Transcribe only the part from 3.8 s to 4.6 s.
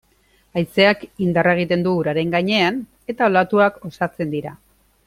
osatzen dira.